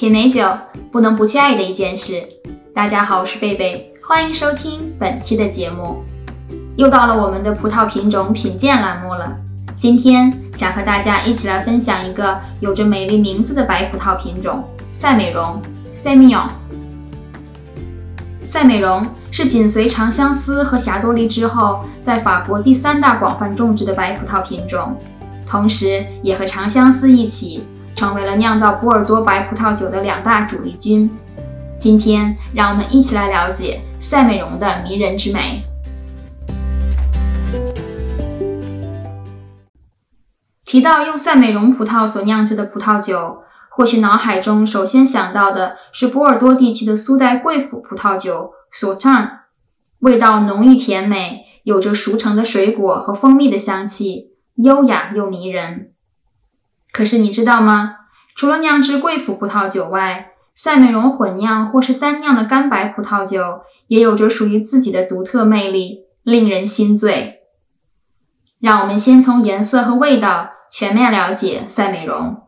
[0.00, 0.48] 品美酒
[0.90, 2.26] 不能不去爱的一件事。
[2.74, 6.02] 大家好，我是贝贝，欢迎收听本期的节目。
[6.76, 9.36] 又到了我们的葡萄品种品鉴栏目了。
[9.76, 14.64] 今天想和大家一起来分享一个有着美丽名字的白葡萄品种——
[14.96, 15.60] 赛美容
[15.92, 16.48] （Semillon）。
[18.48, 24.96] 赛美容是紧随长相思和霞多丽之后，在法国第三大广泛种植的白葡萄品种，
[25.46, 27.66] 同时也和长相思一起。
[28.00, 31.10] 成为了酿造波尔多白葡萄酒的两大主力军。
[31.78, 35.62] 今天，让我们一起来了解赛美容的迷人之美。
[40.64, 49.30] 提到用赛美容葡萄所酿制的葡萄酒，或许脑海中首先想到的是波尔多地区的苏代贵腐葡萄酒 s a u t a n
[49.98, 55.88] 味道浓郁甜美，有着熟成的水果和蜂蜜的香气，优雅又迷人。
[56.92, 57.98] 可是你知道吗？
[58.40, 67.40] 除了酿制贵腐葡萄酒外，赛美容混酿或是单酿的干白葡萄酒也有着属于自己的独特魅力，令人心醉。
[68.58, 72.44] 让我们先从颜色和味道全面了解赛美容。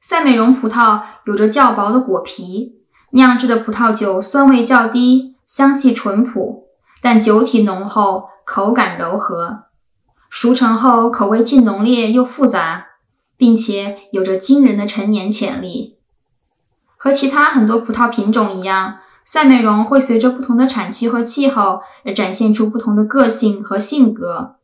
[0.00, 2.80] 赛美容葡萄有着较薄的果皮，
[3.10, 6.64] 酿制的葡萄酒酸味较低，香气淳朴，
[7.02, 9.64] 但酒体浓厚，口感柔和。
[10.30, 12.86] 熟成后，口味既浓烈又复杂，
[13.40, 15.96] 并且有着惊人的陈年潜力。
[16.98, 24.56] 和其他很多葡萄品种一样，赛美容会随着不同的产区和气候而展现出不同的个性和性格。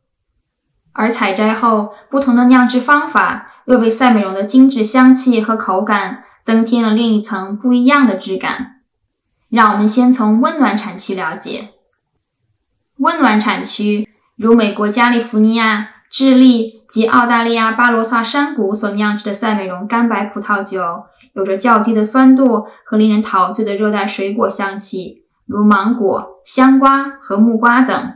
[0.93, 8.81] 而采摘后，不同的酿制方法又为赛美容的精致香气和口感增添了另一层不一样的质感。
[9.49, 11.69] 让我们先从温暖产区了解，
[12.97, 14.07] 温暖产区。
[14.35, 28.13] 如美国加利福尼亚、智利及澳大利亚巴罗萨山谷所酿制的赛美容干白葡萄酒，有着较低的酸度和令人陶醉的热带水果香气，如芒果、香瓜和木瓜等。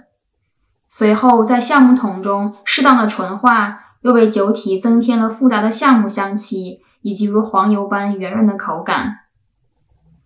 [0.90, 9.18] 随后在橡木桶中适当的纯化，又为酒体增添了复杂的橡木香气以及如黄油般圆润的口感。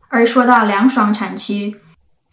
[0.10, 1.80] 而说到凉爽产区，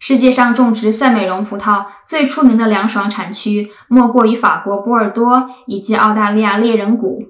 [0.03, 7.23] 世界上种植赛美容葡萄最出名的凉爽产区，莫过于法国波尔多以及澳大利亚猎人谷。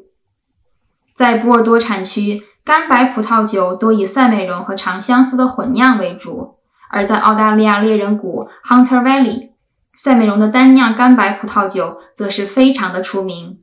[1.15, 6.55] 在波尔多产区，干白葡萄酒多以赛美容和长相思的混酿为主；
[6.89, 9.49] 而在澳大利亚猎人谷 （Hunter Valley），
[9.93, 13.59] 赛美容的单酿干白葡萄酒则是非常的出名。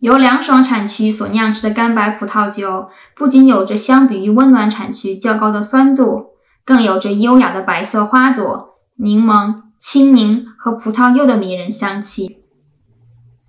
[0.00, 6.33] 由凉爽产区所酿制的干白葡萄酒，不仅有着相比于温暖产区较高的酸度。
[6.64, 12.38] 更有着优雅的白色花朵、柠檬、青柠和葡萄柚的迷人香气。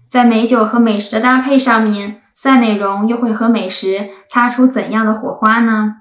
[0.09, 5.97] 在美酒和美食的搭配上面，赛美容又会和美食擦出怎样的火花呢？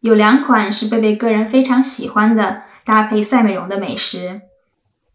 [0.00, 4.42] 有两款是贝贝个人非常喜欢的搭配赛美容的美食。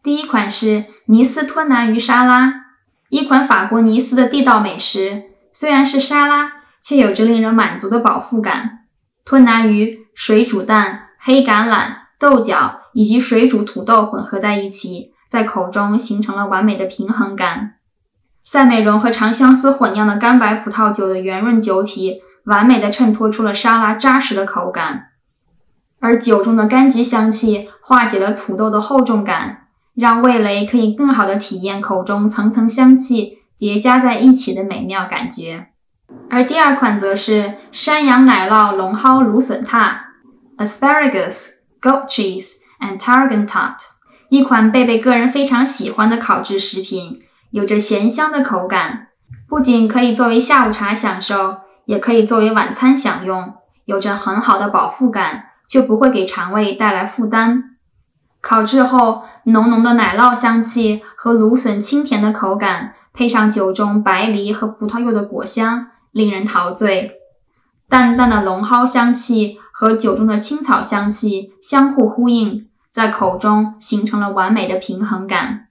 [0.02, 2.66] 第一款是尼斯吞拿鱼沙拉，
[3.08, 5.24] 一款法国尼斯的地道美食。
[5.54, 8.80] 虽然是沙拉，却有着令人满足的饱腹感。
[9.24, 10.03] 吞拿鱼。
[10.14, 11.88] 水煮蛋、黑橄榄、
[12.20, 17.76] 豆角以及水煮土豆混合在一起，在口中形成了完美的平衡感。
[18.44, 25.08] 赛美容和长相思混酿的干白葡萄酒的圆润酒体，完美的衬托出了沙拉扎实的口感。
[26.00, 35.68] 而酒中的柑橘香气化解了土豆的厚重感，让味蕾可以更好的体验口中层层香气叠加在一起的美妙感觉。
[36.30, 39.96] 而第二款则是山羊奶酪龙蒿芦笋挞
[40.58, 41.48] （Asparagus,
[41.82, 43.78] Goat Cheese and Tarragon Tart），
[44.30, 47.22] 一款贝贝个人非常喜欢的烤制食品，
[47.52, 49.08] 有着咸香的口感，
[49.48, 53.54] 不仅可以作为下午茶享受，也可以作为晚餐享用，
[53.86, 57.76] 有着很好的饱腹感，却不会给肠胃带来负担。
[58.42, 65.88] 烤制后，浓浓的奶酪香气和芦笋清甜的口感，配上酒中白梨和葡萄柚的果香。
[66.12, 67.14] 令人陶醉，
[67.90, 75.66] 淡淡的龙蒿香气和酒中的青草香气相互呼应，在口中形成了完美的平衡感。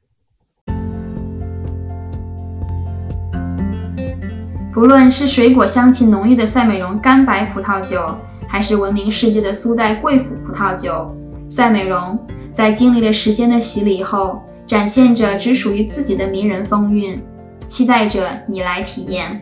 [4.74, 8.04] 不论是水果香气浓郁的赛美容干白葡萄酒，
[8.48, 11.14] 还是闻名世界的苏代贵腐葡萄酒，
[11.48, 12.18] 赛美容
[12.52, 17.22] 在经历了时间的洗礼后，展现着只属于自己的迷人风韵，
[17.68, 19.40] 期待着你来体验。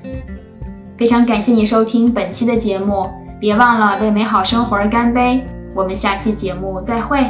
[0.98, 3.08] 非常感谢你收听本期的节目，
[3.40, 5.42] 别忘了为美好生活而干杯。
[5.74, 7.24] 我们下期节目再会。